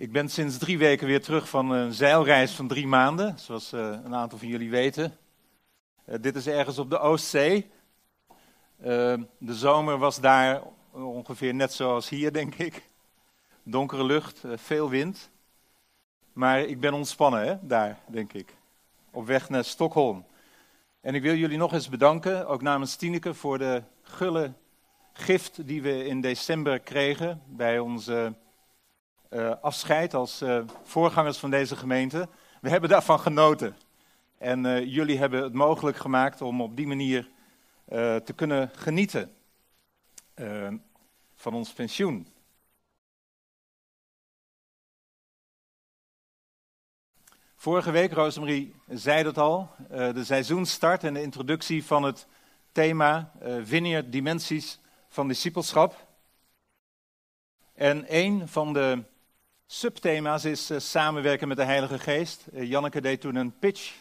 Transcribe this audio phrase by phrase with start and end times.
[0.00, 3.80] Ik ben sinds drie weken weer terug van een zeilreis van drie maanden, zoals uh,
[3.80, 5.16] een aantal van jullie weten.
[6.06, 7.70] Uh, dit is ergens op de Oostzee.
[8.78, 8.86] Uh,
[9.38, 12.82] de zomer was daar ongeveer net zoals hier, denk ik.
[13.62, 15.30] Donkere lucht, veel wind.
[16.32, 18.56] Maar ik ben ontspannen, hè, daar, denk ik.
[19.10, 20.26] Op weg naar Stockholm.
[21.00, 24.52] En ik wil jullie nog eens bedanken, ook namens Tineke, voor de gulle
[25.12, 28.34] gift die we in december kregen bij onze
[29.30, 32.28] uh, afscheid als uh, voorgangers van deze gemeente.
[32.60, 33.76] We hebben daarvan genoten.
[34.38, 37.30] En uh, jullie hebben het mogelijk gemaakt om op die manier
[38.24, 39.34] te kunnen genieten
[41.34, 42.28] van ons pensioen.
[47.54, 52.26] Vorige week, Rosemarie zei dat al, de seizoenstart en de introductie van het
[52.72, 54.78] thema Vineyard Dimensies
[55.08, 56.06] van Discipelschap.
[57.74, 59.04] En een van de
[59.72, 62.46] subthema's is uh, samenwerken met de Heilige Geest.
[62.52, 64.00] Uh, Janneke deed toen een pitch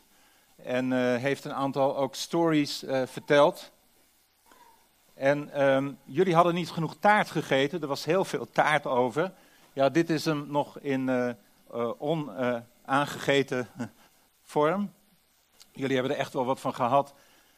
[0.56, 3.72] en uh, heeft een aantal ook stories verteld.
[5.14, 9.31] En um, jullie hadden niet genoeg taart gegeten, er was heel veel taart over.
[9.73, 11.36] Ja, dit is hem nog in
[11.98, 13.67] onaangegeten
[14.44, 14.94] vorm.
[15.72, 17.14] Jullie hebben er echt wel wat van gehad.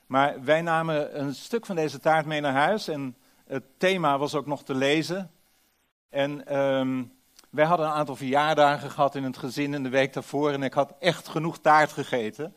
[0.06, 3.16] Maar wij namen een stuk van deze taart mee naar huis en
[3.46, 5.32] het thema was ook nog te lezen.
[6.10, 7.20] En um,
[7.52, 10.74] wij hadden een aantal verjaardagen gehad in het gezin in de week daarvoor en ik
[10.74, 12.56] had echt genoeg taart gegeten.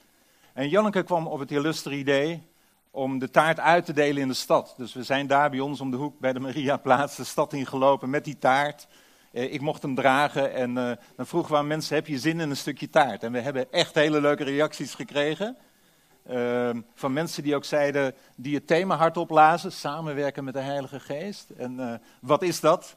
[0.53, 2.43] En Janneke kwam op het illustre idee
[2.91, 4.75] om de taart uit te delen in de stad.
[4.77, 8.11] Dus we zijn daar bij ons om de hoek bij de Mariaplaats de stad ingelopen
[8.11, 8.87] met die taart.
[9.33, 12.41] Eh, ik mocht hem dragen en uh, dan vroegen we aan mensen, heb je zin
[12.41, 13.23] in een stukje taart?
[13.23, 15.57] En we hebben echt hele leuke reacties gekregen.
[16.31, 21.01] Uh, van mensen die ook zeiden, die het thema hardop lazen, samenwerken met de Heilige
[21.01, 21.51] Geest.
[21.51, 22.97] En uh, wat is dat?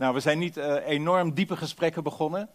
[0.00, 2.48] Nou, we zijn niet uh, enorm diepe gesprekken begonnen,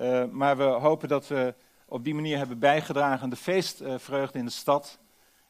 [0.00, 1.54] uh, maar we hopen dat we
[1.86, 4.98] op die manier hebben bijgedragen aan de feestvreugde in de stad.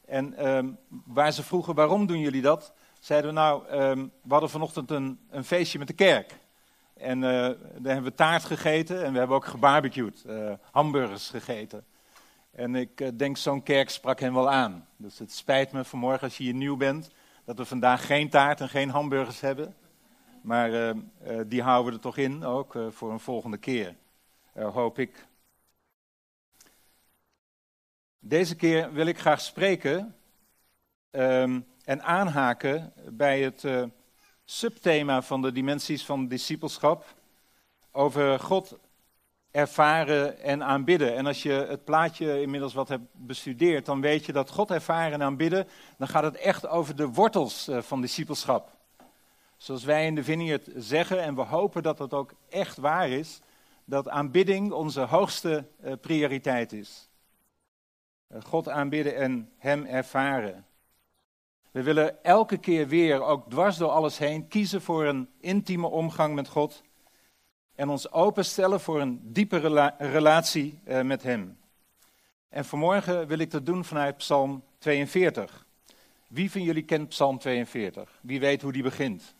[0.07, 2.73] En um, waar ze vroegen, waarom doen jullie dat?
[3.01, 6.39] Zeiden we nou, um, we hadden vanochtend een, een, feestje met de kerk.
[6.97, 7.57] En uh, daar
[7.95, 10.25] hebben we taart gegeten en we hebben ook gebarbecued,
[10.71, 11.85] hamburgers gegeten.
[12.51, 14.87] En ik denk, zo'n kerk sprak hen wel aan.
[14.97, 17.11] Dus het spijt me vanmorgen als je hier nieuw bent,
[17.45, 19.75] dat we vandaag geen taart en geen hamburgers hebben.
[20.45, 23.95] Maar uh, uh, die houden we er toch in, ook uh, voor een volgende keer,
[24.55, 25.27] hoop ik.
[28.19, 30.15] Deze keer wil ik graag spreken
[31.11, 33.67] um, en aanhaken bij het
[34.45, 37.15] subthema van de dimensies van discipelschap
[37.93, 38.79] over God
[39.51, 41.17] ervaren en aanbidden.
[41.17, 45.13] En als je het plaatje inmiddels wat hebt bestudeerd, dan weet je dat God ervaren
[45.13, 45.69] en aanbidden,
[45.99, 48.73] dan gaat het echt over de wortels van discipelschap.
[49.65, 53.41] Zoals wij in de Vineyard zeggen, en we hopen dat dat ook echt waar is,
[53.85, 57.09] dat aanbidding onze hoogste uh, prioriteit is.
[58.29, 60.67] Uh, God aanbidden en Hem ervaren.
[61.71, 66.35] We willen elke keer weer, ook dwars door alles heen, kiezen voor een intieme omgang
[66.35, 66.83] met God.
[67.75, 71.59] En ons openstellen voor een diepe rela relatie uh, met Hem.
[72.49, 75.67] En vanmorgen wil ik dat doen vanuit Psalm 42.
[76.29, 78.19] Wie van jullie kent Psalm 42?
[78.23, 79.35] Wie weet hoe die begint?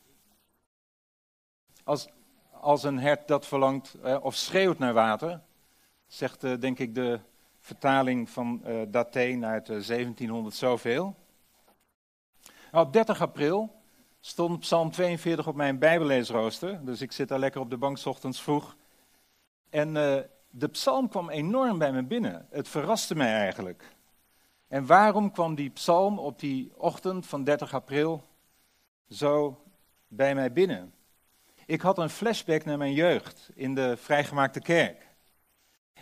[1.85, 2.07] Als,
[2.51, 5.41] als een hert dat verlangt eh, of schreeuwt naar water,
[6.07, 7.19] zegt eh, denk ik de
[7.59, 11.15] vertaling van uh, Daté uit 1700 zoveel.
[12.71, 13.75] Nou, op 30 april
[14.19, 18.41] stond Psalm 42 op mijn Bijbelleesrooster, dus ik zit daar lekker op de bank ochtends
[18.41, 18.75] vroeg.
[19.69, 19.93] En
[20.49, 22.47] de psalm kwam enorm bij me binnen.
[22.49, 23.95] Het verraste mij eigenlijk.
[24.67, 28.23] En waarom kwam die psalm op die ochtend van 30 april
[29.09, 29.61] zo
[30.07, 30.94] bij mij binnen?
[31.67, 35.07] Ik had een flashback naar mijn jeugd in de vrijgemaakte kerk.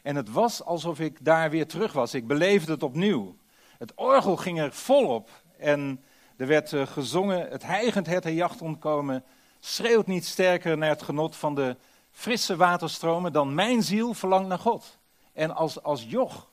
[0.01, 2.13] En het was alsof ik daar weer terug was.
[2.13, 3.37] Ik beleefde het opnieuw.
[3.77, 5.29] Het orgel ging er volop.
[5.57, 6.03] En
[6.37, 9.23] er werd uh, gezongen: Het heigend hertenjacht ontkomen.
[9.59, 11.77] Schreeuwt niet sterker naar het genot van de
[12.11, 14.97] frisse waterstromen dan mijn ziel verlangt naar God.
[15.33, 16.49] En als, als joch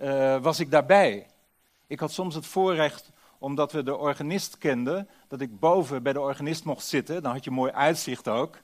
[0.00, 1.26] uh, was ik daarbij.
[1.86, 6.20] Ik had soms het voorrecht omdat we de organist kenden, dat ik boven bij de
[6.20, 7.22] organist mocht zitten.
[7.22, 8.58] Dan had je mooi uitzicht ook.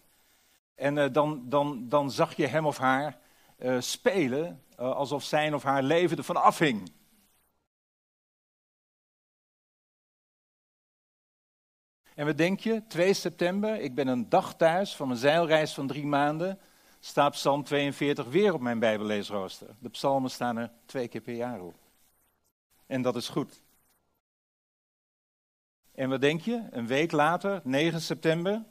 [0.74, 3.18] En uh, dan, dan, dan zag je hem of haar
[3.58, 6.92] uh, spelen uh, alsof zijn of haar leven ervan afhing.
[12.14, 12.82] En wat denk je?
[12.88, 16.58] 2 september, ik ben een dag thuis van mijn zeilreis van drie maanden.
[17.00, 19.68] Staat Psalm 42 weer op mijn Bijbelleesrooster.
[19.78, 21.74] De psalmen staan er twee keer per jaar op.
[22.86, 23.62] En dat is goed.
[25.92, 26.66] En wat denk je?
[26.70, 28.64] Een week later, 9 september,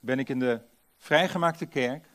[0.00, 0.60] ben ik in de
[0.96, 2.08] vrijgemaakte kerk.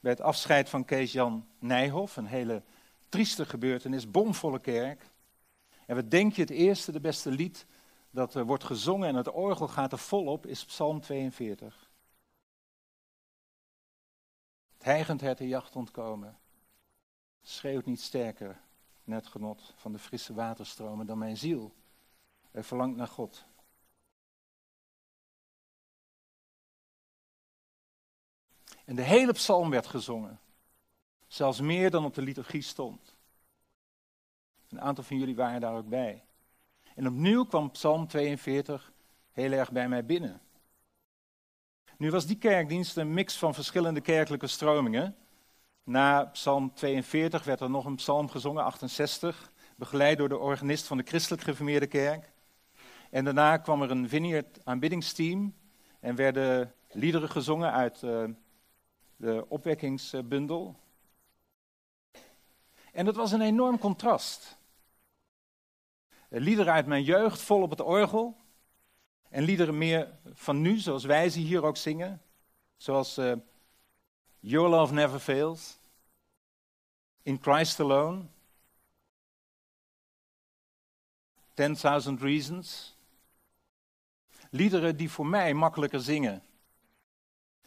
[0.00, 2.16] bij het afscheid van Kees-Jan Nijhoff.
[2.16, 2.62] Een hele
[3.08, 5.10] trieste gebeurtenis, bomvolle kerk.
[5.86, 7.66] En wat denk je, het eerste, de beste lied
[8.10, 11.90] dat er wordt gezongen en het orgel gaat er volop, is Psalm 42.
[14.72, 16.38] Het heigend hertenjacht ontkomen.
[17.42, 18.60] Schreeuwt niet sterker,
[19.04, 21.74] net genot van de frisse waterstromen dan mijn ziel.
[22.56, 23.46] Er verlangt naar God.
[28.84, 30.40] En de hele psalm werd gezongen.
[31.26, 33.14] Zelfs meer dan op de liturgie stond.
[34.68, 36.24] Een aantal van jullie waren daar ook bij.
[36.94, 38.92] En opnieuw kwam Psalm 42
[39.32, 40.40] heel erg bij mij binnen.
[41.96, 45.16] Nu was die kerkdienst een mix van verschillende kerkelijke stromingen.
[45.82, 50.96] Na Psalm 42 werd er nog een psalm gezongen, 68, begeleid door de organist van
[50.96, 52.34] de Christelijk Gereformeerde Kerk.
[53.16, 55.54] En daarna kwam er een Vineyard aanbiddingsteam
[56.00, 58.24] en werden liederen gezongen uit uh,
[59.16, 60.80] de opwekkingsbundel.
[62.92, 64.58] En dat was een enorm contrast.
[66.28, 68.36] Liederen uit mijn jeugd, vol op het orgel.
[69.28, 72.22] En liederen meer van nu, zoals wij ze hier ook zingen.
[72.76, 73.32] Zoals uh,
[74.38, 75.78] Your Love Never Fails.
[77.22, 78.24] In Christ Alone.
[81.54, 82.95] 10.000 Reasons.
[84.50, 86.42] Liederen die voor mij makkelijker zingen.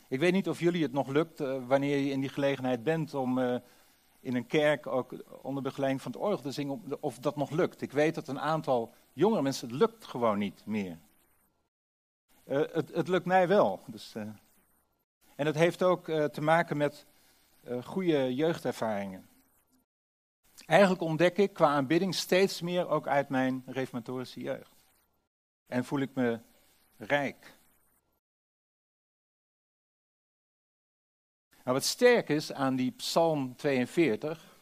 [0.07, 3.13] Ik weet niet of jullie het nog lukt, uh, wanneer je in die gelegenheid bent,
[3.13, 3.55] om uh,
[4.19, 7.81] in een kerk ook onder begeleiding van het orgel te zingen, of dat nog lukt.
[7.81, 10.97] Ik weet dat een aantal jongere mensen, het lukt gewoon niet meer.
[12.47, 13.79] Uh, het, het, lukt mij wel.
[13.85, 14.15] Dus,
[15.35, 17.05] en het heeft ook te maken met
[17.83, 19.27] goede jeugdervaringen.
[20.65, 24.85] Eigenlijk ontdek ik qua aanbidding steeds meer ook uit mijn reformatorische jeugd.
[25.67, 26.39] En voel ik me
[26.99, 27.57] rijk.
[31.63, 34.59] Nou, wat sterk is aan die Psalm 42,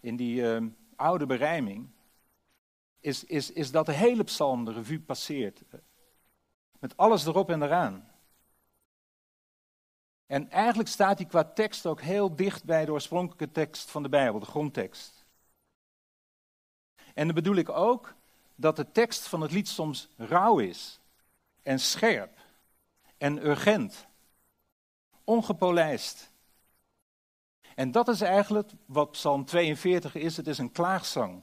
[0.00, 0.66] in die uh,
[0.96, 1.90] oude berijming,
[3.00, 5.62] is, is, is dat de hele psalm de revue passeert.
[6.78, 8.10] Met alles erop en eraan.
[10.26, 14.08] En eigenlijk staat die qua tekst ook heel dicht bij de oorspronkelijke tekst van de
[14.08, 15.24] Bijbel, de grondtekst.
[17.14, 18.14] En dan bedoel ik ook
[18.54, 21.00] dat de tekst van het lied soms rauw is
[21.62, 22.38] en scherp
[23.18, 24.06] en urgent
[25.24, 26.30] ongepolijst.
[27.74, 30.36] En dat is eigenlijk wat Psalm 42 is.
[30.36, 31.42] Het is een klaagzang.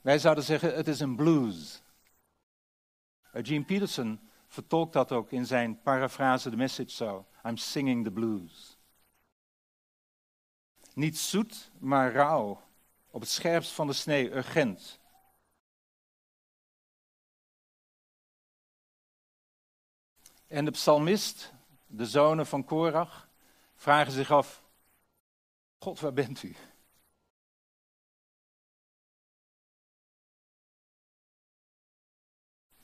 [0.00, 1.82] Wij zouden zeggen, het is een blues.
[3.32, 7.26] Gene Peterson vertolkt dat ook in zijn parafrase, de message zo.
[7.44, 8.78] I'm singing the blues.
[10.94, 12.62] Niet zoet, maar rauw.
[13.10, 14.98] Op het scherpst van de snee, urgent.
[20.46, 21.52] En de psalmist
[21.86, 23.28] de zonen van Korach,
[23.74, 24.62] vragen zich af:
[25.78, 26.56] God, waar bent u?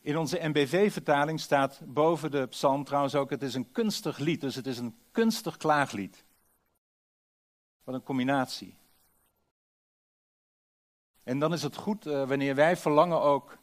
[0.00, 4.54] In onze MBV-vertaling staat boven de psalm trouwens ook: het is een kunstig lied, dus
[4.54, 6.24] het is een kunstig klaaglied.
[7.84, 8.76] Wat een combinatie.
[11.22, 13.58] En dan is het goed uh, wanneer wij verlangen ook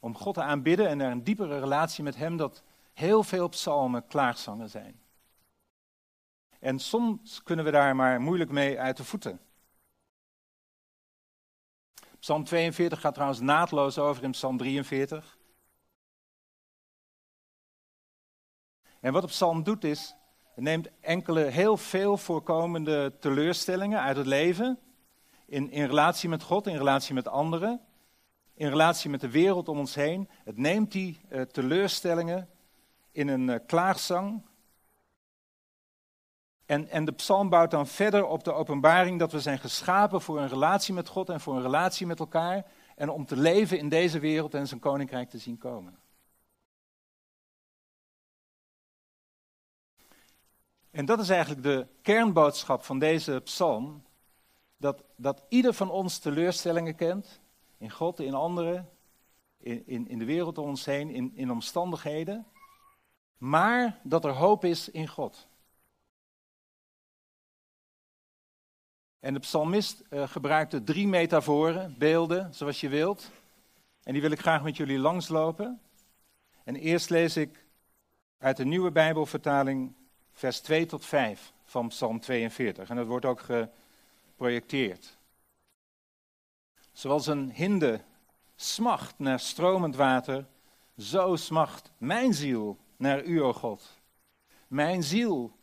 [0.00, 2.62] om God te aanbidden en er een diepere relatie met Hem, dat
[2.96, 5.00] heel veel psalmen klaagzangen zijn.
[6.60, 9.40] En soms kunnen we daar maar moeilijk mee uit de voeten.
[12.18, 15.38] Psalm 42 gaat trouwens naadloos over in Psalm 43.
[19.00, 20.14] En wat de psalm doet is,
[20.54, 24.78] het neemt enkele heel veel voorkomende teleurstellingen uit het leven,
[25.46, 27.80] in, in relatie met God, in relatie met anderen,
[28.54, 30.28] in relatie met de wereld om ons heen.
[30.44, 32.48] Het neemt die uh, teleurstellingen
[33.16, 34.42] in een uh, klaagzang.
[36.66, 40.38] En, en de psalm bouwt dan verder op de openbaring dat we zijn geschapen voor
[40.38, 42.66] een relatie met God en voor een relatie met elkaar.
[42.96, 45.98] En om te leven in deze wereld en zijn koninkrijk te zien komen.
[50.90, 54.04] En dat is eigenlijk de kernboodschap van deze psalm.
[54.76, 57.40] Dat, dat ieder van ons teleurstellingen kent.
[57.78, 58.88] In God, in anderen,
[59.58, 62.46] in, in, in de wereld om ons heen, in, in omstandigheden
[63.38, 65.46] maar dat er hoop is in God.
[69.20, 73.30] En de psalmist uh, gebruikte drie metaforen, beelden, zoals je wilt.
[74.02, 75.80] En die wil ik graag met jullie langslopen.
[76.64, 77.64] En eerst lees ik
[78.38, 79.94] uit de nieuwe Bijbelvertaling
[80.32, 82.88] vers 2 tot 5 van Psalm 42.
[82.88, 85.18] En dat wordt ook geprojecteerd.
[86.92, 88.00] Zoals een hinde
[88.56, 90.46] smacht naar stromend water,
[90.98, 94.00] zo smacht mijn ziel naar u, o God.
[94.68, 95.56] Mijn ziel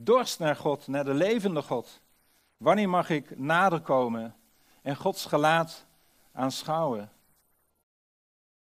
[0.00, 2.00] Dorst naar God, naar de levende God.
[2.56, 4.36] Wanneer mag ik nader komen
[4.82, 5.86] en Gods gelaat
[6.32, 7.12] aanschouwen?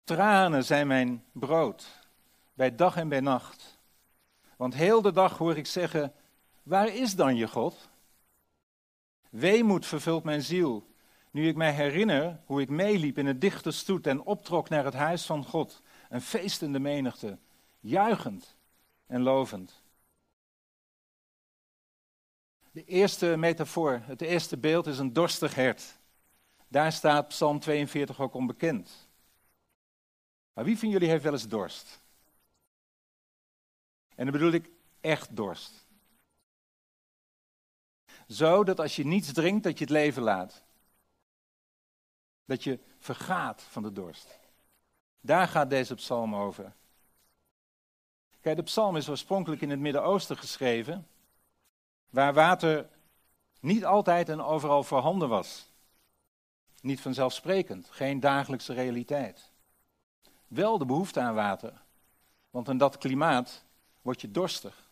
[0.03, 1.88] Tranen zijn mijn brood,
[2.53, 3.77] bij dag en bij nacht.
[4.55, 6.13] Want heel de dag hoor ik zeggen,
[6.63, 7.89] waar is dan je God?
[9.29, 10.88] Weemoed vervult mijn ziel,
[11.31, 14.93] nu ik mij herinner hoe ik meeliep in het dichte stoet en optrok naar het
[14.93, 17.38] huis van God, een feestende menigte,
[17.88, 18.56] juichend
[19.06, 19.82] en lovend.
[22.72, 25.98] De eerste metafoor, het eerste beeld is een dorstig hert.
[26.67, 29.10] Daar staat Psalm 42 ook onbekend.
[30.53, 32.01] Maar wie van jullie heeft wel eens dorst?
[34.15, 34.70] En dan bedoel ik
[35.01, 35.86] echt dorst.
[38.27, 40.63] Zo dat als je niets drinkt, dat je het leven laat.
[42.46, 44.39] Dat je vergaat van de dorst.
[45.20, 46.75] Daar gaat deze psalm over.
[48.48, 51.08] Kijk, de psalm is oorspronkelijk in het Midden-Oosten geschreven,
[52.10, 52.89] waar water
[53.60, 55.72] niet altijd en overal voorhanden was.
[56.82, 59.51] Niet vanzelfsprekend, geen dagelijkse realiteit.
[60.48, 61.82] Wel de behoefte aan water,
[62.50, 63.66] want in dat klimaat
[64.01, 64.92] word je dorstig.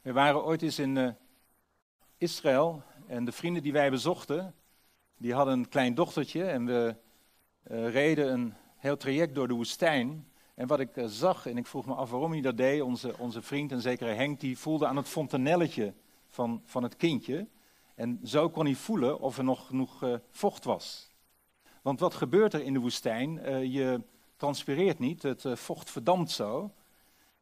[0.00, 1.10] We waren ooit eens in uh,
[2.18, 4.54] Israël en de vrienden die wij bezochten,
[5.16, 6.96] die hadden een klein dochtertje en we
[7.70, 10.30] uh, reden een heel traject door de woestijn.
[10.54, 13.14] En wat ik uh, zag, en ik vroeg me af waarom hij dat deed, onze,
[13.18, 15.92] onze vriend en zekere Henk, die voelde aan het fontanelletje
[16.26, 17.46] van, van het kindje.
[17.94, 21.10] En zo kon hij voelen of er nog genoeg uh, vocht was.
[21.82, 23.32] Want wat gebeurt er in de woestijn?
[23.70, 24.00] je
[24.36, 26.70] transpireert niet, het vocht verdampt zo.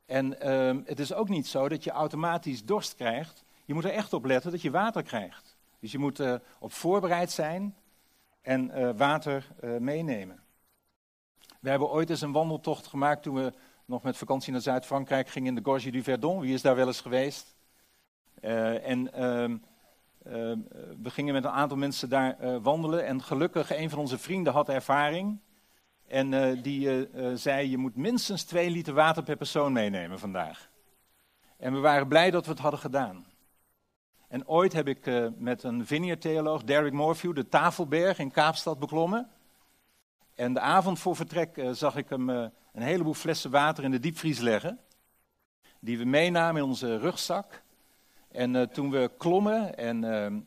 [0.07, 3.45] En ehm, het is ook niet zo dat je automatisch dorst krijgt.
[3.65, 5.57] Je moet er echt op letten dat je water krijgt.
[5.79, 6.23] Dus je moet
[6.59, 7.77] op voorbereid zijn
[8.43, 9.49] en water
[9.79, 10.43] meenemen.
[11.61, 13.53] We hebben ooit eens een wandeltocht gemaakt toen we
[13.85, 16.41] nog met vakantie naar Zuid-Frankrijk gingen in de Gorge du Verdon.
[16.41, 17.57] Wie is daar wel eens geweest?
[18.43, 19.57] Uh, en ehm,
[21.03, 23.07] we gingen met een aantal mensen daar wandelen.
[23.07, 25.39] En gelukkig, een van onze vrienden had ervaring.
[26.07, 30.71] En die zei, je moet minstens twee liter water per persoon meenemen vandaag.
[31.57, 33.27] En we waren blij dat we het hadden gedaan.
[34.29, 39.31] En ooit heb ik met een vineyard-theoloog, Derek Morphew, de Tafelberg in Kaapstad beklommen.
[40.41, 43.91] En de avond voor vertrek uh, zag ik hem uh, een heleboel flessen water in
[43.91, 44.81] de diepvries leggen.
[45.81, 47.63] Die we meenamen in onze rugzak.
[48.29, 50.47] En toen we klommen en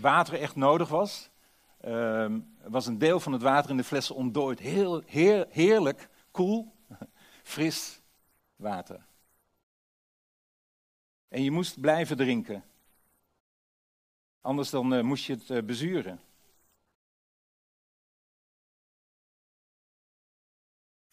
[0.00, 1.30] water echt nodig was,
[1.80, 4.58] ehm, was een deel van het water in de flessen ontdooid.
[4.58, 6.72] Heel heer, heerlijk, koel,
[7.42, 8.00] fris
[8.56, 9.06] water.
[11.28, 12.64] En je moest blijven drinken.
[14.40, 16.20] Anders dan moest je het bezuren.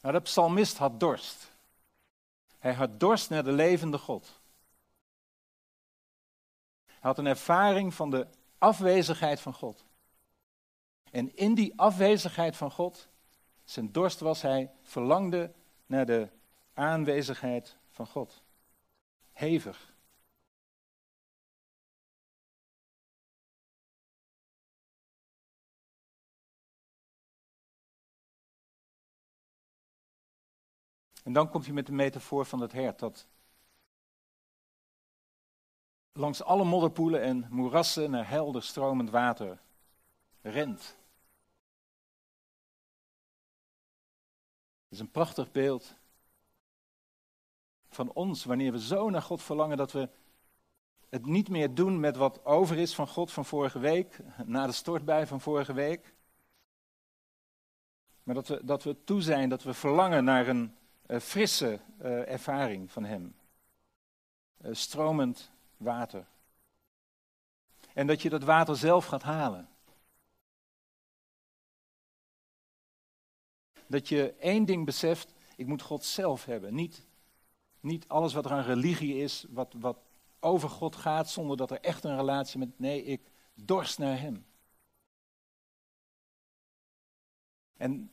[0.01, 1.51] Maar de psalmist had dorst.
[2.59, 4.39] Hij had dorst naar de levende God.
[6.85, 8.27] Hij had een ervaring van de
[8.57, 9.85] afwezigheid van God.
[11.11, 13.07] En in die afwezigheid van God,
[13.63, 15.51] zijn dorst was hij, verlangde
[15.85, 16.29] naar de
[16.73, 18.41] aanwezigheid van God.
[19.31, 19.95] Hevig.
[31.27, 33.27] En dan komt hij met de metafoor van het hert dat
[36.11, 39.61] langs alle modderpoelen en moerassen naar helder stromend water
[40.41, 40.97] rent.
[44.83, 45.95] Het is een prachtig beeld
[47.89, 50.09] van ons wanneer we zo naar God verlangen dat we
[51.09, 54.71] het niet meer doen met wat over is van God van vorige week, na de
[54.71, 56.15] stortbui van vorige week.
[58.23, 60.76] Maar dat we, dat we toe zijn, dat we verlangen naar een
[61.07, 63.35] frisse uh, ervaring van Hem.
[64.61, 66.27] Uh, stromend water.
[67.93, 69.69] En dat je dat water zelf gaat halen.
[73.87, 76.73] Dat je één ding beseft, ik moet God zelf hebben.
[76.73, 77.07] Niet,
[77.79, 79.97] niet alles wat er aan religie is, wat, wat
[80.39, 82.79] over God gaat, zonder dat er echt een relatie met.
[82.79, 83.21] Nee, ik
[83.53, 84.45] dorst naar Hem.
[87.77, 88.11] En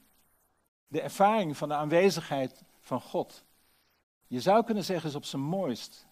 [0.86, 3.44] de ervaring van de aanwezigheid van God.
[4.26, 6.06] Je zou kunnen zeggen is op zijn mooist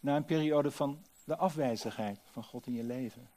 [0.00, 3.30] na een periode van de afwezigheid van God in je leven.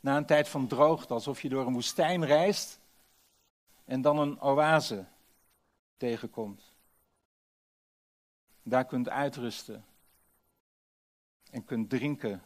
[0.00, 2.80] Na een tijd van droogte, alsof je door een woestijn reist
[3.84, 5.06] en dan een oase
[5.96, 6.72] tegenkomt.
[8.62, 9.84] Daar kunt uitrusten
[11.50, 12.42] en kunt drinken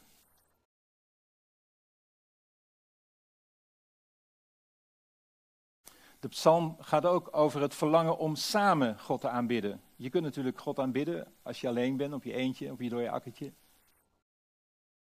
[6.21, 9.81] De psalm gaat ook over het verlangen om samen God te aanbidden.
[9.97, 13.11] je kunt natuurlijk God aanbidden als je alleen bent, op je eentje, op je dode
[13.11, 13.53] akkertje.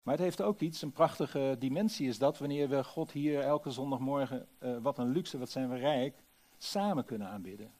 [0.01, 3.71] Maar het heeft ook iets, een prachtige dimensie is dat, wanneer we God hier elke
[3.71, 6.23] zondagmorgen, uh, wat een luxe, wat zijn we rijk,
[6.57, 7.71] samen kunnen aanbidden.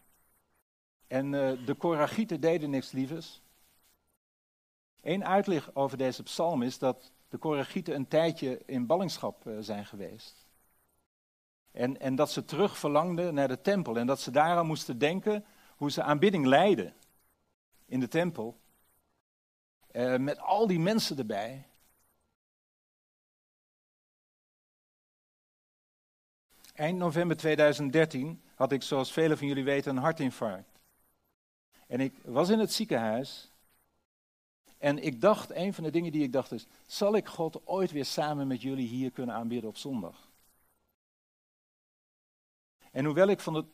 [1.08, 3.42] En uh, de Koragieten deden niks lievers.
[5.02, 9.86] Eén uitleg over deze psalm is dat de Koragieten een tijdje in ballingschap uh, zijn
[9.86, 10.47] geweest.
[11.78, 15.46] En, en dat ze terug verlangden naar de tempel en dat ze daaraan moesten denken
[15.76, 16.94] hoe ze aanbidding leiden
[17.86, 18.60] in de tempel.
[19.92, 21.68] Uh, met al die mensen erbij.
[26.74, 30.80] Eind november 2013 had ik, zoals velen van jullie weten, een hartinfarct.
[31.88, 33.52] En ik was in het ziekenhuis.
[34.78, 37.92] En ik dacht, een van de dingen die ik dacht is, zal ik God ooit
[37.92, 40.27] weer samen met jullie hier kunnen aanbidden op zondag?
[42.98, 43.66] En hoewel ik, van de,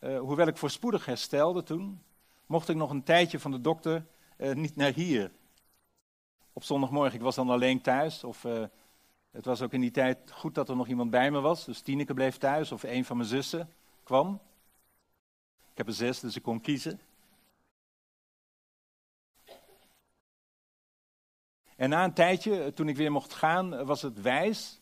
[0.00, 2.02] uh, hoewel ik voorspoedig herstelde toen,
[2.46, 4.06] mocht ik nog een tijdje van de dokter
[4.38, 5.32] uh, niet naar hier.
[6.52, 8.24] Op zondagmorgen, ik was dan alleen thuis.
[8.24, 8.64] Of uh,
[9.30, 11.64] het was ook in die tijd goed dat er nog iemand bij me was.
[11.64, 14.40] Dus Tineke bleef thuis of een van mijn zussen kwam.
[15.70, 17.00] Ik heb er zes, dus ik kon kiezen.
[21.76, 24.81] En na een tijdje, toen ik weer mocht gaan, was het wijs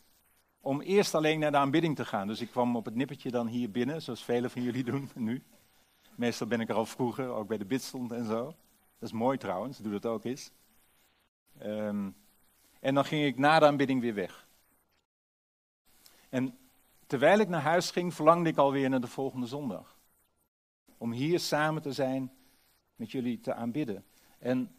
[0.61, 2.27] om eerst alleen naar de aanbidding te gaan.
[2.27, 5.43] Dus ik kwam op het nippertje dan hier binnen, zoals velen van jullie doen nu.
[6.15, 8.43] Meestal ben ik er al vroeger, ook bij de bidstond en zo.
[8.99, 10.51] Dat is mooi trouwens, doe dat ook eens.
[11.63, 12.15] Um,
[12.79, 14.47] en dan ging ik na de aanbidding weer weg.
[16.29, 16.57] En
[17.07, 19.99] terwijl ik naar huis ging, verlangde ik alweer naar de volgende zondag.
[20.97, 22.31] Om hier samen te zijn,
[22.95, 24.05] met jullie te aanbidden.
[24.39, 24.75] En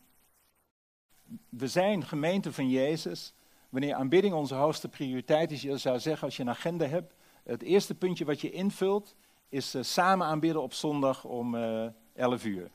[1.48, 3.34] we zijn gemeente van Jezus.
[3.72, 7.62] Wanneer aanbidding onze hoogste prioriteit is, je zou zeggen als je een agenda hebt, het
[7.62, 9.14] eerste puntje wat je invult
[9.48, 12.70] is uh, samen aanbidden op zondag om uh, eh, 11 uur.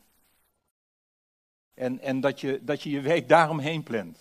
[1.74, 4.19] En, en dat, je, dat je je week daaromheen plant.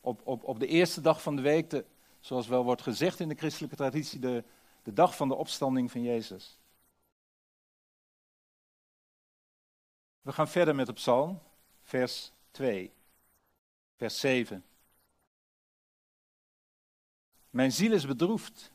[0.00, 1.84] Op, op, op de eerste dag van de week, de,
[2.20, 4.44] zoals wel wordt gezegd in de christelijke traditie, de,
[4.82, 6.58] de dag van de opstanding van Jezus.
[10.20, 11.38] We gaan verder met de psalm,
[11.82, 12.92] vers 2,
[13.96, 14.64] vers 7.
[17.50, 18.72] Mijn ziel is bedroefd.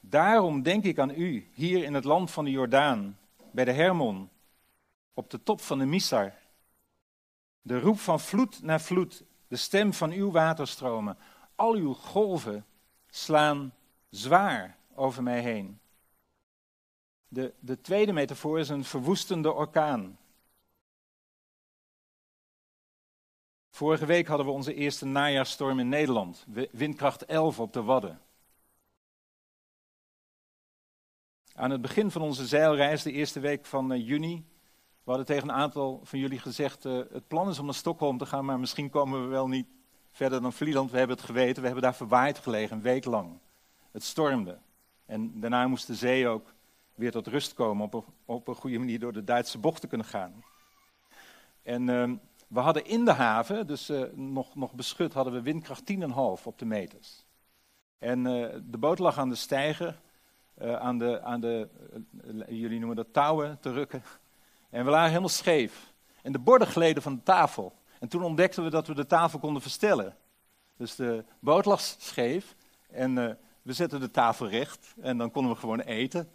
[0.00, 3.18] Daarom denk ik aan u, hier in het land van de Jordaan,
[3.50, 4.30] bij de Hermon,
[5.14, 6.32] op de top van de Misar.
[7.62, 11.18] De roep van vloed naar vloed, de stem van uw waterstromen,
[11.54, 12.66] al uw golven
[13.10, 13.74] slaan
[14.10, 15.80] zwaar over mij heen.
[17.28, 20.18] De, de tweede metafoor is een verwoestende orkaan.
[23.74, 28.20] Vorige week hadden we onze eerste najaarstorm in Nederland, windkracht 11 op de Wadden.
[31.54, 34.46] Aan het begin van onze zeilreis, de eerste week van uh, juni,
[35.04, 38.18] we hadden tegen een aantal van jullie gezegd, uh, het plan is om naar Stockholm
[38.18, 39.66] te gaan, maar misschien komen we wel niet
[40.10, 40.90] verder dan Vlieland.
[40.90, 43.38] We hebben het geweten, we hebben daar verwaaid gelegen, een week lang.
[43.90, 44.58] Het stormde.
[45.06, 46.54] En daarna moest de zee ook
[46.94, 49.86] weer tot rust komen, op een, op een goede manier door de Duitse bocht te
[49.86, 50.44] kunnen gaan.
[51.62, 52.12] En uh,
[52.54, 56.58] we hadden in de haven, dus uh, nog, nog beschut, hadden we windkracht 10,5 op
[56.58, 57.24] de meters.
[57.98, 60.00] En uh, de boot lag aan de stijger,
[60.62, 61.68] uh, aan de, aan de
[62.48, 64.02] jullie noemen dat touwen, te rukken.
[64.70, 65.92] En we lagen helemaal scheef.
[66.22, 67.72] En de borden gleden van de tafel.
[68.00, 70.16] En toen ontdekten we dat we de tafel konden verstellen.
[70.76, 72.56] Dus de boot lag scheef
[72.90, 73.14] en
[73.62, 76.28] we zetten de tafel recht en dan konden we gewoon eten.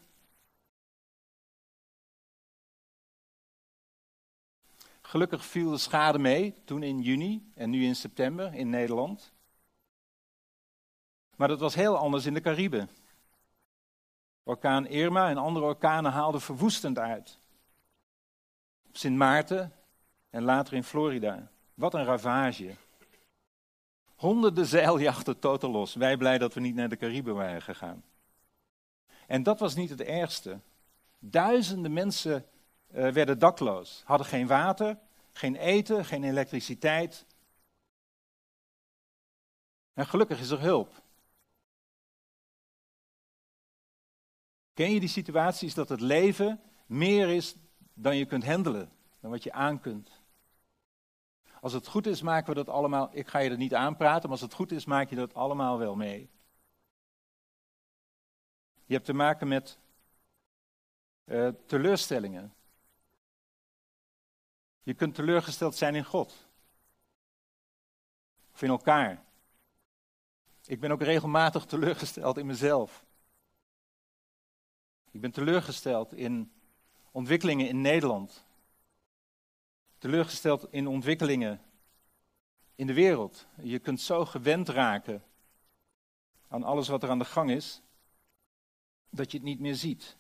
[5.10, 9.34] Gelukkig viel de schade mee, toen in juni en nu in september in Nederland.
[11.36, 12.90] Maar dat was heel anders in de Cariben.
[14.44, 17.40] Orkaan Irma en andere orkanen haalden verwoestend uit.
[18.88, 19.74] Op Sint Maarten
[20.30, 21.52] en later in Florida.
[21.74, 22.76] Wat een ravage.
[24.16, 25.96] Honderden zeiljachten totaal los.
[25.96, 28.04] Wij blij dat we niet naar de Cariben waren gegaan.
[29.28, 30.60] En dat was niet het ergste.
[31.20, 32.46] Duizenden mensen
[32.92, 34.98] uh, werden dakloos, hadden geen water,
[35.32, 37.26] geen eten, geen elektriciteit.
[39.94, 41.02] En gelukkig is er hulp.
[44.74, 47.56] Ken je die situaties dat het leven meer is
[47.94, 50.22] dan je kunt handelen, dan wat je aan kunt?
[51.62, 53.10] Als het goed is, maken we dat allemaal.
[53.12, 55.78] Ik ga je er niet aanpraten, maar als het goed is, maak je dat allemaal
[55.78, 56.30] wel mee.
[58.86, 59.78] Je hebt te maken met
[61.26, 62.54] uh, teleurstellingen.
[64.90, 66.48] Je kunt teleurgesteld zijn in God.
[68.54, 69.24] Of in elkaar.
[70.66, 73.06] Ik ben ook regelmatig teleurgesteld in mezelf.
[75.12, 76.52] Ik ben teleurgesteld in
[77.12, 78.46] ontwikkelingen in Nederland.
[79.98, 81.62] teleurgesteld in ontwikkelingen
[82.76, 83.48] in de wereld.
[83.62, 85.24] Je kunt zo gewend raken
[86.48, 87.82] aan alles wat er aan de gang is,
[89.10, 90.18] dat je het niet meer ziet.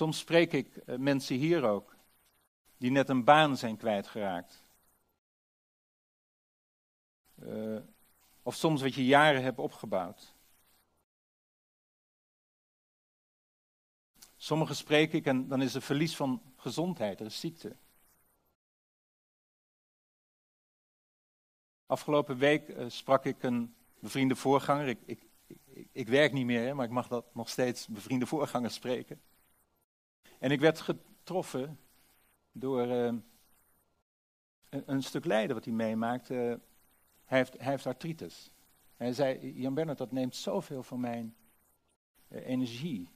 [0.00, 1.96] Soms spreek ik eh, mensen hier ook,
[2.76, 4.64] die net een baan zijn kwijtgeraakt.
[7.42, 7.80] Uh,
[8.42, 10.34] of soms wat je jaren hebt opgebouwd.
[14.36, 17.76] Sommigen spreek ik en dan is er verlies van gezondheid, er is ziekte.
[21.86, 24.88] Afgelopen week uh, sprak ik een bevriende voorganger.
[24.88, 25.22] Ik, ik,
[25.92, 29.20] ik, werk niet meer, maar ik mag dat nog steeds bevriende voorganger spreken.
[30.40, 31.78] En ik werd getroffen
[32.52, 33.22] door uh, een,
[34.68, 36.28] een, stuk lijden wat hij meemaakt.
[36.28, 36.58] Hij,
[37.24, 38.52] heeft, heeft artritis.
[38.96, 41.36] hij zei, Jan Bernard, dat neemt zoveel van mijn
[42.28, 43.08] energie.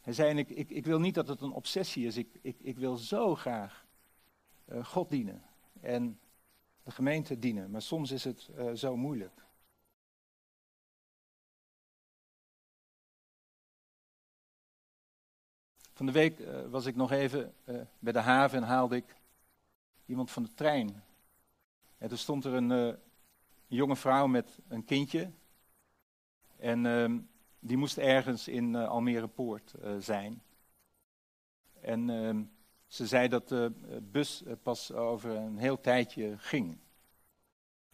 [0.00, 2.78] Hij zei, en ik, ik, wil niet dat het een obsessie is, ik, ik, ik
[2.78, 3.86] wil zo graag
[4.82, 5.42] God dienen.
[5.80, 6.20] En
[6.82, 7.70] de gemeente dienen.
[7.70, 9.44] Maar soms is het zo moeilijk.
[16.02, 19.16] Van de week uh, was ik nog even uh, bij de haven en haalde ik
[20.06, 21.02] iemand van de trein.
[21.98, 22.98] En toen stond er een, een
[23.66, 25.30] jonge vrouw met een kindje.
[26.56, 27.20] En ehm,
[27.58, 30.42] die moest ergens in Almere Poort zijn.
[31.80, 32.42] En ehm,
[32.86, 36.78] ze zei dat de bus pas over een heel tijdje ging.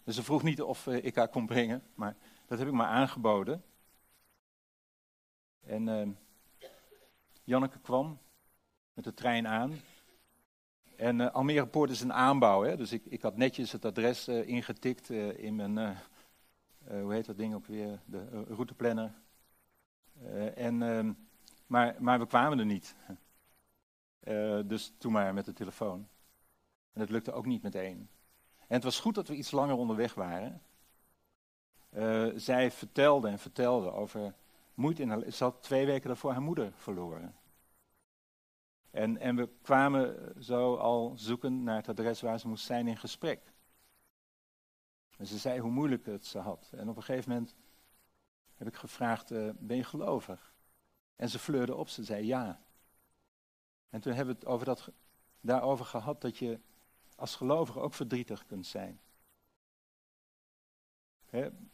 [0.05, 2.17] Dus ze vroeg niet of ik haar kon brengen, maar
[2.47, 3.65] dat heb ik maar aangeboden.
[5.61, 6.09] En uh,
[7.49, 8.19] Janneke kwam
[8.93, 9.81] met de trein aan.
[10.97, 12.77] En uh, Almere Poort is een aanbouw, hè?
[12.77, 15.97] dus ik, ik had netjes het adres uh, ingetikt uh, in mijn,
[16.89, 19.13] hoe heet dat ding ook weer, de routeplanner.
[20.55, 21.13] en, ehm,
[21.67, 22.95] maar, maar we kwamen er niet.
[24.67, 26.09] Dus toen maar met de telefoon.
[26.93, 28.09] En dat lukte ook niet meteen.
[28.59, 30.63] En het was goed dat we iets langer onderweg waren.
[32.37, 34.35] Zij vertelde en vertelde over
[34.79, 37.38] moeite in haar Ze had twee weken daarvoor haar moeder verloren.
[38.99, 42.97] En, en we kwamen zo al zoeken naar het adres waar ze moest zijn in
[42.97, 43.53] gesprek.
[45.17, 46.71] En ze zei hoe moeilijk het ze had.
[46.77, 47.55] En op een gegeven moment
[48.55, 50.53] heb ik gevraagd, uh, ben je gelovig?
[51.17, 52.63] En ze fleurde op, ze zei ja.
[53.91, 54.91] En toen hebben we het over dat,
[55.41, 56.61] daarover gehad dat je
[57.17, 59.01] als gelovige ook verdrietig kunt zijn.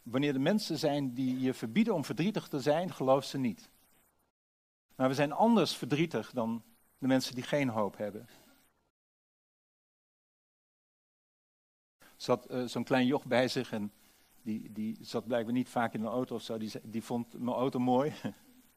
[0.03, 3.71] wanneer er mensen zijn die je verbieden om verdrietig te zijn, geloof ze niet.
[4.97, 6.63] Maar we zijn anders verdrietig dan
[7.05, 8.29] de mensen die geen hoop hebben.
[12.17, 13.93] Zat uh, zo'n klein joch bij zich en
[14.43, 16.59] die, die zat blijkbaar niet vaak in een auto of zo.
[16.59, 18.13] Die, die vond mijn auto mooi.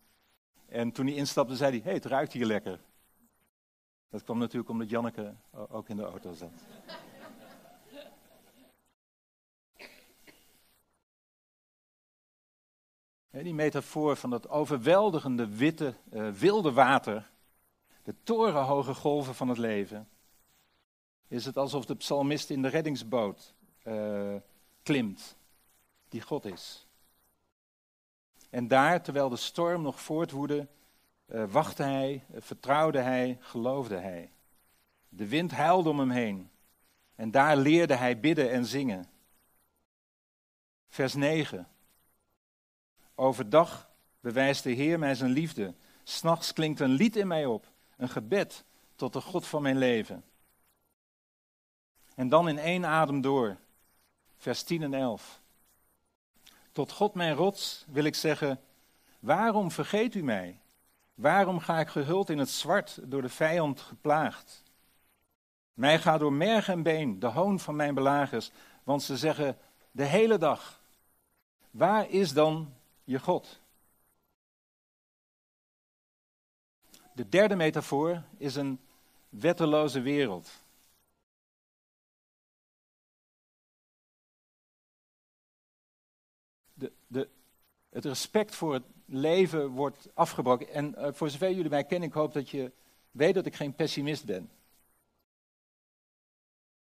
[0.81, 2.79] en toen hij instapte, zei hij: Hé, hey, het ruikt hier lekker.
[4.09, 6.51] Dat kwam natuurlijk omdat Janneke ook in de auto zat.
[13.43, 17.29] die metafoor van dat overweldigende witte, uh, wilde water,
[18.07, 20.09] de torenhoge golven van het leven,
[21.27, 24.35] is het alsof de psalmist in de reddingsboot uh,
[24.83, 25.37] klimt,
[26.09, 26.87] die God is.
[28.49, 30.67] En daar, terwijl de storm nog voortwoedde,
[31.27, 34.31] uh, wachtte hij, vertrouwde hij, geloofde hij.
[35.09, 36.49] De wind huilde om hem heen.
[37.15, 39.09] En daar leerde hij bidden en zingen.
[40.87, 41.67] Vers 9.
[43.15, 43.89] Overdag
[44.19, 45.75] bewijst de Heer mij zijn liefde.
[46.03, 50.23] S'nachts klinkt een lied in mij op, een gebed tot de God van mijn leven.
[52.15, 53.57] En dan in één adem door,
[54.37, 55.41] vers 10 en 11.
[56.71, 58.61] Tot God mijn rots wil ik zeggen,
[59.19, 60.59] waarom vergeet u mij?
[61.13, 64.63] Waarom ga ik gehuld in het zwart, door de vijand geplaagd?
[65.73, 68.51] Mij gaat door merg en been de hoon van mijn belagers,
[68.83, 69.57] want ze zeggen
[69.91, 70.81] de hele dag:
[71.71, 73.59] Waar is dan je God?
[77.17, 78.79] De derde metafoor is een
[79.29, 80.63] wetteloze wereld.
[86.73, 87.29] De, de,
[87.89, 90.69] het respect voor het leven wordt afgebroken.
[90.69, 92.71] En uh, voor zover jullie mij kennen, ik hoop dat je
[93.11, 94.49] weet dat ik geen pessimist ben.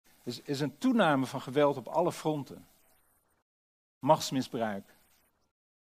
[0.04, 2.68] Er is, is een toename van geweld op alle fronten.
[4.00, 4.96] Machtsmisbruik.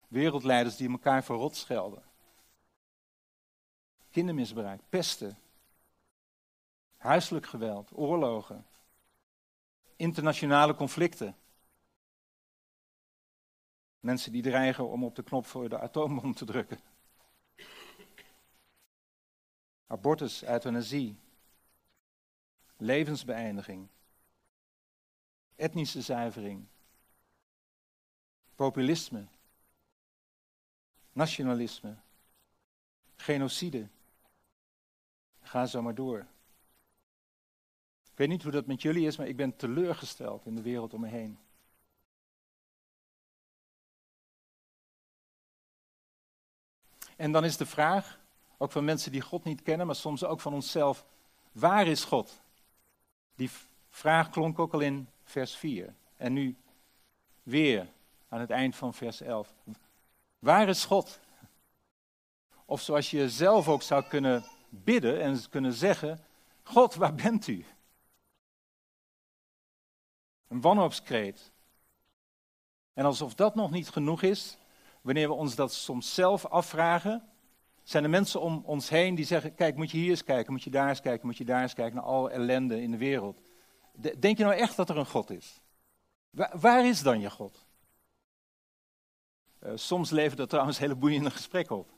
[0.07, 2.03] Wereldleiders die elkaar verrot schelden.
[4.15, 5.37] Kindermisbruik, pesten.
[6.97, 8.65] Huiselijk geweld, oorlogen.
[9.95, 11.37] Internationale conflicten.
[13.99, 16.79] Mensen die dreigen om op de knop voor de atoombom te drukken.
[19.87, 21.19] Abortus, euthanasie,
[22.77, 23.87] levensbeëindiging,
[25.55, 26.65] etnische zuivering,
[28.55, 29.27] populisme,
[31.11, 31.97] nationalisme,
[33.15, 33.93] genocide.
[35.45, 36.19] Ga zo maar door.
[38.11, 40.93] Ik weet niet hoe dat met jullie is, maar ik ben teleurgesteld in de wereld
[40.93, 41.39] om me heen.
[47.15, 48.19] En dan is de vraag,
[48.57, 51.05] ook van mensen die God niet kennen, maar soms ook van onszelf,
[51.51, 52.41] waar is God?
[53.35, 53.49] Die
[53.89, 55.93] vraag klonk ook al in vers 4.
[56.17, 56.57] En nu
[57.43, 57.87] weer
[58.29, 59.53] aan het eind van vers 11.
[60.39, 61.19] Waar is God?
[62.65, 66.25] Of zoals je zelf ook zou kunnen bidden en kunnen zeggen:
[66.63, 67.65] God, waar bent u?
[70.47, 71.51] Een wanhoopskreet.
[72.93, 74.57] En alsof dat nog niet genoeg is,
[75.01, 77.29] wanneer we ons dat soms zelf afvragen,
[77.83, 80.63] zijn er mensen om ons heen die zeggen: Kijk, moet je hier eens kijken, moet
[80.63, 83.41] je daar eens kijken, moet je daar eens kijken naar alle ellende in de wereld.
[84.19, 85.61] Denk je nou echt dat er een God is?
[86.51, 87.65] Waar, is dan je God?
[89.63, 91.94] Uh, soms levert dat trouwens hele boeiende gesprekken op.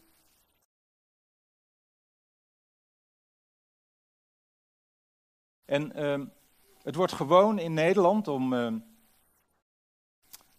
[5.68, 6.26] En uh,
[6.84, 8.74] het wordt gewoon in Nederland om uh,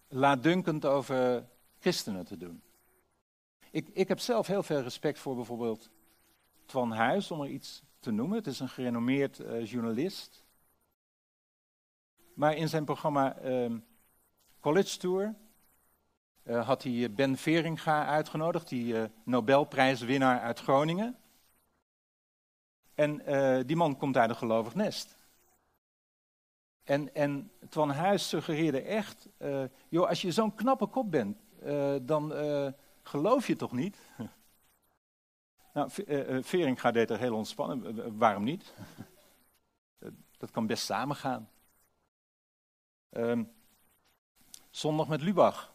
[0.09, 2.63] laatdunkend over christenen te doen.
[3.71, 5.91] Ik, ik heb zelf heel veel respect voor bijvoorbeeld
[6.67, 8.37] Twan Huis, om er iets te noemen.
[8.37, 10.45] Het is een gerenommeerd uh, journalist.
[12.35, 13.79] Maar in zijn programma ehm,
[14.61, 15.35] College Tour
[16.43, 18.95] uh, had hij Ben Veringa uitgenodigd, die
[19.25, 21.19] Nobelprijswinnaar uit Groningen.
[22.99, 23.23] En
[23.67, 25.17] die man komt uit een gelovig nest.
[26.85, 29.29] En, en Twan Huis suggereerde echt,
[29.89, 31.37] joh, als je zo'n knappe kop bent,
[32.03, 32.33] dan
[33.03, 33.97] geloof je toch niet?
[35.75, 35.91] nou,
[36.43, 38.75] Veringa deed er heel ontspannen, waarom niet?
[40.39, 41.49] Dat kan best samengaan.
[43.11, 43.53] Um,
[44.71, 45.73] zondag met Lubach.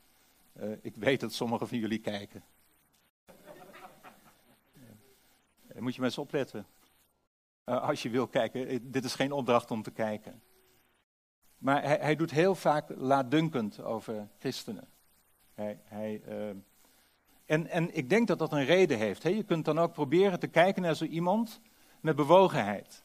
[0.82, 2.44] Ik weet dat sommigen van jullie kijken.
[5.76, 6.66] Uh, moet je eens opletten.
[7.64, 10.42] Uh, als je wil kijken, dit is geen opdracht om te kijken.
[11.58, 14.88] Maar hij, hij doet heel vaak laatdunkend over christenen.
[15.54, 16.56] Hij, hij, ehm,
[17.44, 19.22] en, en ik denk dat dat een reden heeft.
[19.22, 19.28] Hè?
[19.28, 21.60] Je kunt dan ook proberen te kijken naar zo iemand
[22.00, 23.04] met bewogenheid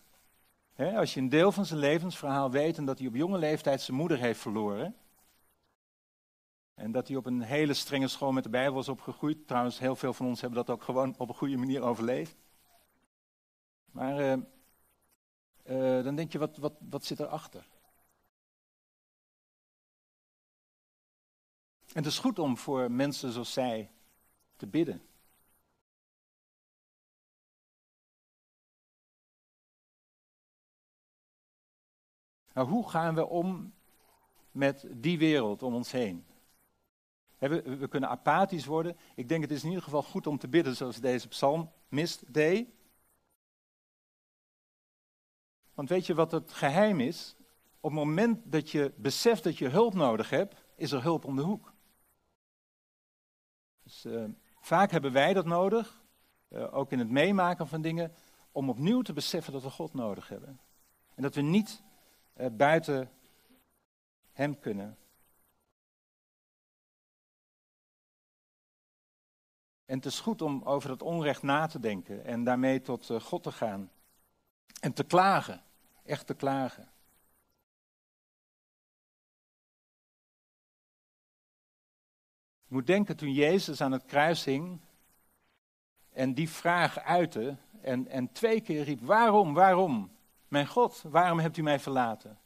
[0.89, 3.97] als je een deel van zijn levensverhaal weet en dat hij op jonge leeftijd zijn
[3.97, 4.95] moeder heeft verloren.
[6.73, 9.47] En dat hij op een hele strenge school met de Bijbel is opgegroeid.
[9.47, 12.35] Trouwens, heel veel van ons hebben dat ook gewoon op een goede manier overleefd.
[13.91, 14.37] Maar uh,
[15.63, 17.67] uh, dan denk je, wat, wat, wat zit erachter?
[21.87, 23.91] En het is goed om voor mensen zoals zij
[24.55, 25.01] te bidden.
[32.53, 33.73] Nou, hoe gaan we om
[34.51, 36.25] met die wereld om ons heen?
[37.37, 38.97] We, kunnen apathisch worden.
[39.15, 42.69] Ik denk het is in ieder geval goed om te bidden zoals deze psalmist deed.
[45.81, 47.35] Want weet je wat het geheim is?
[47.79, 51.35] Op het moment dat je beseft dat je hulp nodig hebt, is er hulp om
[51.35, 51.73] de hoek.
[53.83, 54.23] Dus, uh,
[54.59, 56.01] vaak hebben wij dat nodig,
[56.49, 58.13] uh, ook in het meemaken van dingen,
[58.51, 60.59] om opnieuw te beseffen dat we God nodig hebben.
[61.15, 61.83] En dat we niet
[62.37, 63.11] uh, buiten
[64.31, 64.97] Hem kunnen.
[69.85, 73.43] En het is goed om over dat onrecht na te denken en daarmee tot God
[73.43, 73.91] te gaan.
[74.79, 75.63] En te klagen,
[76.03, 76.91] echt te klagen.
[82.63, 84.79] Je moet denken toen Jezus aan het kruis hing
[86.09, 90.11] en die vraag uitte en, en twee keer riep, waarom, waarom?
[90.47, 92.39] Mijn God, waarom hebt u mij verlaten?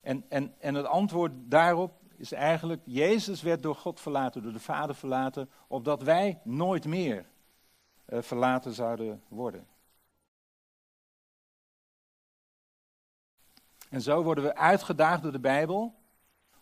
[0.00, 4.58] En, en, en het antwoord daarop is eigenlijk, Jezus werd door God verlaten, door de
[4.58, 7.30] Vader verlaten, opdat wij nooit meer
[8.20, 9.66] verlaten zouden worden.
[13.88, 15.94] En zo worden we uitgedaagd door de Bijbel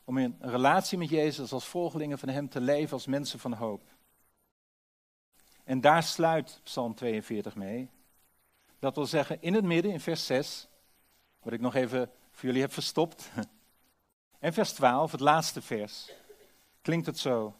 [0.04, 3.82] om in relatie met Jezus als volgelingen van Hem te leven als mensen van hoop.
[5.64, 7.90] En daar sluit Psalm 42 mee.
[8.78, 10.68] Dat wil zeggen, in het midden, in vers 6,
[11.42, 13.30] wat ik nog even voor jullie heb verstopt.
[14.38, 16.12] En vers 12, het laatste vers,
[16.82, 17.54] klinkt het zo.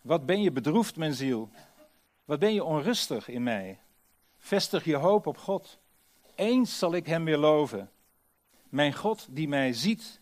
[0.00, 1.50] Wat ben je bedroefd, mijn ziel?
[2.26, 3.80] Wat ben je onrustig in mij?
[4.38, 5.78] Vestig je hoop op God.
[6.34, 7.90] Eens zal ik hem weer loven.
[8.68, 10.20] mijn God die mij ziet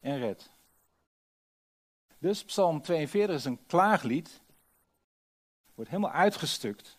[0.00, 0.52] en redt.
[2.18, 4.42] Dus Psalm 42 is een klaaglied,
[5.74, 6.98] wordt helemaal uitgestukt.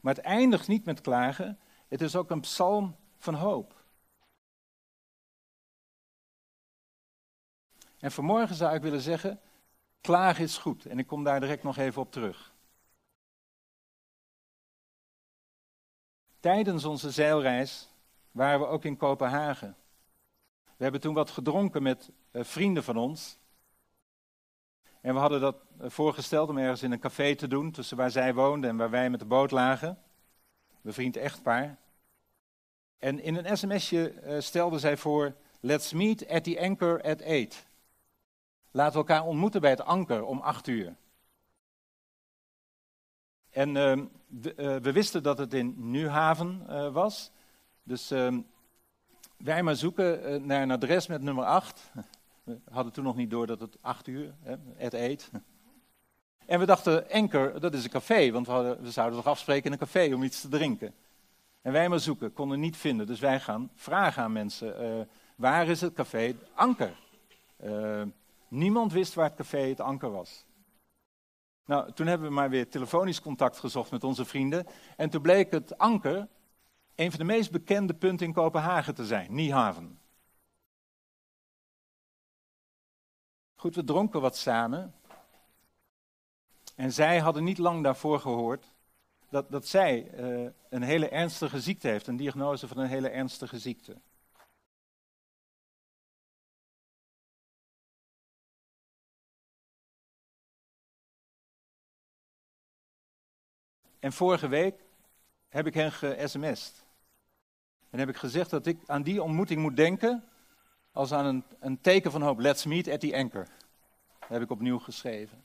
[0.00, 3.84] Maar het eindigt niet met klagen, het is ook een psalm van hoop.
[7.98, 9.40] En vanmorgen zou ik willen zeggen,
[10.00, 10.86] klagen is goed.
[10.86, 12.53] En ik kom daar direct nog even op terug.
[16.44, 17.88] Tijdens onze zeilreis
[18.30, 19.76] waren we ook in Kopenhagen.
[20.76, 23.38] We hebben toen wat gedronken met eh, vrienden van ons.
[25.00, 28.10] En we hadden dat eh, voorgesteld om ergens in een café te doen, tussen waar
[28.10, 29.98] zij woonden en waar wij met de boot lagen.
[30.80, 31.78] We vriend echtpaar.
[32.98, 37.66] En in een sms'je uh, stelde zij voor, let's meet at the anchor at 8.
[38.70, 40.96] Laten we elkaar ontmoeten bij het anker om acht uur.
[43.54, 47.30] En we, uh, we, wisten dat het in Nuhaven uh, was.
[47.82, 48.40] Dus ehm,
[49.36, 51.80] wij maar zoeken naar een adres met nummer 8.
[52.44, 54.34] We hadden toen nog niet door dat het 8 uur,
[54.76, 55.30] het eet.
[56.46, 59.72] En we dachten, Enker, dat is een café, want we, we zouden toch afspreken in
[59.72, 60.94] een café om iets te drinken.
[61.62, 63.06] En wij maar zoeken, konden niet vinden.
[63.06, 66.96] Dus wij gaan vragen aan mensen, waar is het café Anker?
[68.48, 70.44] niemand wist waar het café het Anker was.
[71.64, 74.66] Nou, toen hebben we maar weer telefonisch contact gezocht met onze vrienden.
[74.96, 76.28] En toen bleek het Anker
[76.94, 79.98] een van de meest bekende punten in Kopenhagen te zijn, Niehaven.
[83.54, 84.94] Goed, we dronken wat samen.
[86.74, 88.72] En zij hadden niet lang daarvoor gehoord
[89.28, 93.58] dat, dat zij uh, een hele ernstige ziekte heeft, een diagnose van een hele ernstige
[93.58, 93.96] ziekte.
[104.04, 104.84] En vorige week
[105.48, 106.84] heb ik hen ge-sms'd.
[107.90, 110.24] En heb ik gezegd dat ik aan die ontmoeting moet denken
[110.92, 112.38] als aan een, een teken van hoop.
[112.38, 113.48] Let's meet at the anchor.
[114.20, 115.44] Dat heb ik opnieuw geschreven.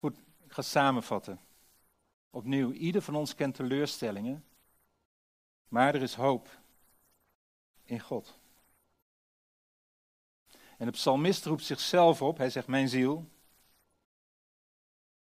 [0.00, 1.40] Goed, ik ga samenvatten.
[2.30, 4.44] Opnieuw, ieder van ons kent teleurstellingen,
[5.68, 6.58] maar er is hoop
[7.82, 8.42] in God.
[10.78, 12.38] En de psalmist roept zichzelf op.
[12.38, 13.28] Hij zegt, mijn ziel.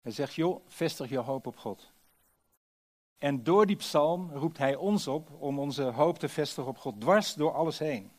[0.00, 1.92] Hij zegt, joh, vestig je hoop op God.
[3.18, 7.00] En door die psalm roept hij ons op om onze hoop te vestigen op God,
[7.00, 8.12] dwars door alles heen.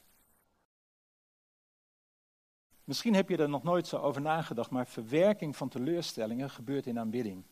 [2.84, 7.00] Misschien heb je er nog nooit zo over nagedacht, maar verwerking van teleurstellingen gebeurt in
[7.00, 7.44] aanbidding.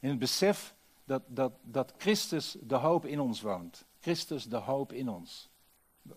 [0.00, 0.76] In het besef
[1.08, 3.86] dat, dat, dat Christus de hoop in ons woont.
[4.00, 5.50] Christus de hoop in ons.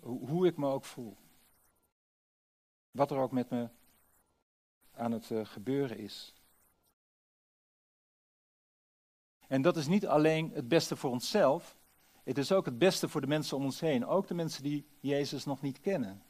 [0.02, 1.18] Hoe ik me ook voel.
[2.92, 3.70] Wat er ook met me
[4.94, 6.34] aan het uh, gebeuren is.
[9.48, 11.78] En dat is niet alleen het beste voor onszelf,
[12.24, 14.88] het is ook het beste voor de mensen om ons heen, ook de mensen die
[15.00, 16.24] Jezus nog niet kennen.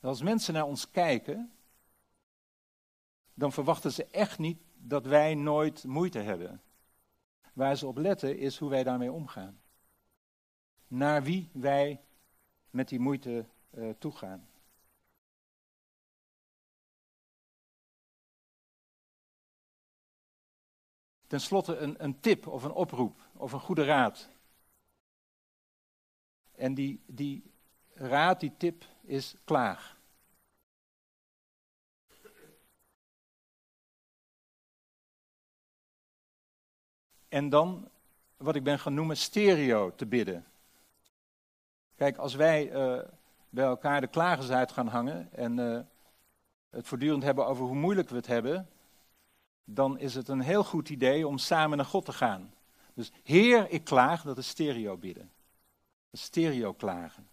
[0.00, 1.52] Als mensen naar ons kijken,
[3.34, 6.62] dan verwachten ze echt niet dat wij nooit moeite hebben.
[7.52, 9.60] Waar ze op letten is hoe wij daarmee omgaan.
[10.86, 12.04] Naar wie wij
[12.70, 14.48] met die moeite uh, toegaan.
[21.26, 24.28] Ten slotte een, een tip of een oproep of een goede raad.
[26.52, 27.52] En die, die
[27.94, 30.00] raad, die tip is klaag.
[37.32, 37.88] En dan,
[38.36, 40.46] wat ik ben gaan noemen, stereo te bidden.
[41.94, 43.02] Kijk, als wij uh,
[43.48, 45.80] bij elkaar de klagers uit gaan hangen en uh,
[46.70, 48.68] het voortdurend hebben over hoe moeilijk we het hebben,
[49.64, 52.54] dan is het een heel goed idee om samen naar God te gaan.
[52.94, 55.32] Dus Heer, ik klaag, dat is stereo bidden.
[56.12, 57.28] Stereo klagen.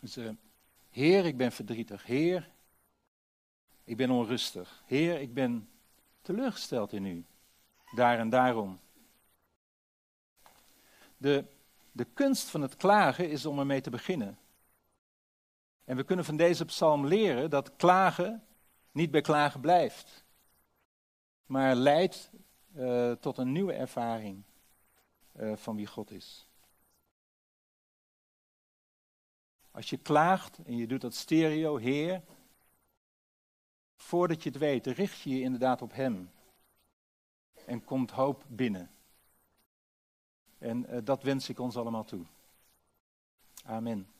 [0.00, 0.30] Dus, uh,
[0.90, 2.04] Heer, ik ben verdrietig.
[2.04, 2.53] Heer,
[3.84, 4.82] ik ben onrustig.
[4.86, 5.68] Heer, ik ben
[6.22, 7.24] teleurgesteld in u.
[7.94, 8.80] Daar en daarom.
[11.16, 11.44] De,
[11.92, 14.38] de kunst van het klagen is om ermee te beginnen.
[15.84, 18.44] En we kunnen van deze psalm leren dat klagen
[18.92, 20.24] niet bij klagen blijft,
[21.46, 22.30] maar leidt
[22.76, 24.42] uh, tot een nieuwe ervaring
[25.36, 26.48] uh, van wie God is.
[29.70, 32.22] Als je klaagt en je doet dat stereo, Heer,
[34.04, 36.30] voordat je het weet, richt je je inderdaad op Hem.
[37.66, 38.90] En komt hoop binnen.
[40.58, 42.24] En dat wens ik ons allemaal toe.
[43.64, 44.13] Amen.